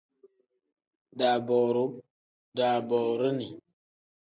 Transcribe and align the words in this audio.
Daabooruu 1.17 1.89
pl: 1.95 1.99
daaboorini 2.57 3.47
n. 3.55 3.57